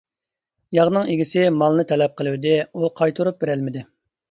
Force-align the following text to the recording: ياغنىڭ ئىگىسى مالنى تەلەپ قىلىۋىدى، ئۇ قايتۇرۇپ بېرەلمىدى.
ياغنىڭ 0.77 1.11
ئىگىسى 1.15 1.43
مالنى 1.59 1.87
تەلەپ 1.93 2.17
قىلىۋىدى، 2.23 2.57
ئۇ 2.73 2.91
قايتۇرۇپ 3.03 3.41
بېرەلمىدى. 3.47 3.89